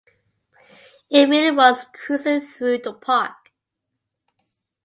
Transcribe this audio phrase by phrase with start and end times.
[1.11, 3.51] It really was cruising through the park.